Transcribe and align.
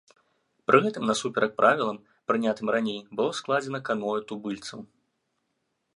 Пры 0.69 0.79
гэтым 0.85 1.03
насуперак 1.09 1.51
правілам, 1.59 1.97
прынятым 2.31 2.67
раней, 2.77 2.99
было 3.19 3.31
скрадзена 3.41 3.79
каноэ 3.91 4.19
тубыльцаў. 4.33 4.79